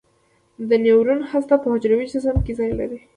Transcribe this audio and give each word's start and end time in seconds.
د 0.69 0.71
نیورون 0.83 1.19
هسته 1.31 1.55
په 1.61 1.67
حجروي 1.73 2.05
جسم 2.13 2.37
کې 2.45 2.53
ځای 2.59 2.71
لري. 2.79 2.99